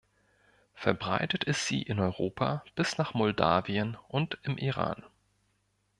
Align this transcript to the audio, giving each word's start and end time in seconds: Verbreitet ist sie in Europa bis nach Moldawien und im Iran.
Verbreitet 0.73 1.43
ist 1.43 1.67
sie 1.67 1.83
in 1.83 1.99
Europa 1.99 2.63
bis 2.73 2.97
nach 2.97 3.13
Moldawien 3.13 3.97
und 4.07 4.39
im 4.41 4.57
Iran. 4.57 5.03